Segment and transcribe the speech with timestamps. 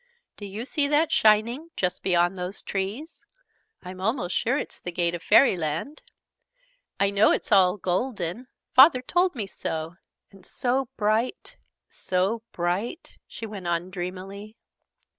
[0.35, 3.23] "Do you see that shining, just beyond those trees?
[3.83, 6.01] I'm almost sure it's the gate of Fairyland!
[6.99, 9.97] I know it's all golden Father told me so
[10.31, 14.57] and so bright, so bright!" she went on dreamily.